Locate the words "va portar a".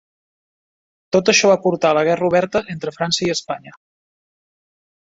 1.51-1.97